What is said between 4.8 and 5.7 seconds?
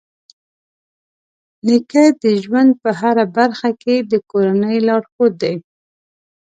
لارښود دی.